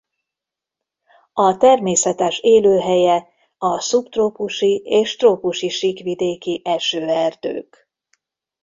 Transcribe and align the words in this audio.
A 1.33 1.57
természetes 1.57 2.39
élőhelye 2.39 3.27
a 3.57 3.79
szubtrópusi 3.79 4.77
és 4.83 5.15
trópusi 5.15 5.69
síkvidéki 5.69 6.61
esőerdők. 6.63 7.89